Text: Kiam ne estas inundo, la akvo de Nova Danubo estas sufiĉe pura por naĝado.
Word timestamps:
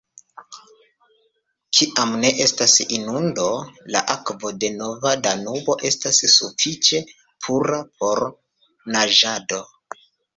Kiam 1.79 2.13
ne 2.21 2.29
estas 2.45 2.77
inundo, 2.95 3.45
la 3.95 4.01
akvo 4.13 4.51
de 4.63 4.71
Nova 4.77 5.11
Danubo 5.27 5.75
estas 5.89 6.23
sufiĉe 6.37 7.03
pura 7.49 7.77
por 8.05 8.23
naĝado. 8.97 9.61